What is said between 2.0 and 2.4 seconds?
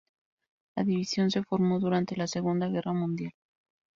la